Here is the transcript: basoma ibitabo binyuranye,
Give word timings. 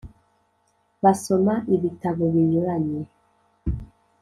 basoma 1.03 1.53
ibitabo 1.75 2.23
binyuranye, 2.33 3.01